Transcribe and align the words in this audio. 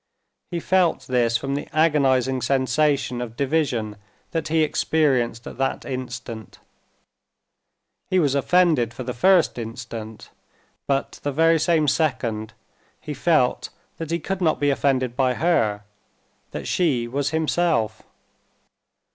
He 0.49 0.59
felt 0.59 1.05
this 1.05 1.37
from 1.37 1.53
the 1.53 1.67
agonizing 1.77 2.41
sensation 2.41 3.21
of 3.21 3.35
division 3.37 3.97
that 4.31 4.47
he 4.47 4.63
experienced 4.63 5.45
at 5.45 5.59
that 5.59 5.85
instant. 5.85 6.57
He 8.09 8.17
was 8.17 8.33
offended 8.33 8.95
for 8.95 9.03
the 9.03 9.13
first 9.13 9.59
instant, 9.59 10.31
but 10.87 11.19
the 11.21 11.31
very 11.31 11.59
same 11.59 11.87
second 11.87 12.53
he 12.99 13.13
felt 13.13 13.69
that 13.99 14.09
he 14.09 14.17
could 14.17 14.41
not 14.41 14.59
be 14.59 14.71
offended 14.71 15.15
by 15.15 15.35
her, 15.35 15.83
that 16.49 16.67
she 16.67 17.07
was 17.07 17.29
himself. 17.29 18.01